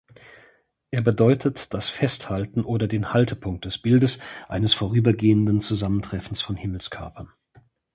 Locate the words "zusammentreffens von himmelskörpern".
5.61-7.29